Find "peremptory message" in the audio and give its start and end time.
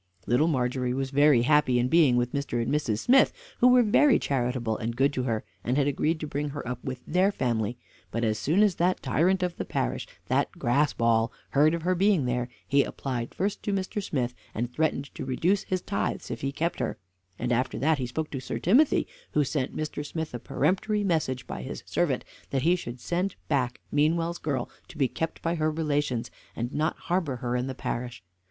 20.39-21.45